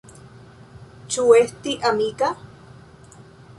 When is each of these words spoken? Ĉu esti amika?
Ĉu 1.17 1.27
esti 1.41 1.77
amika? 1.91 2.33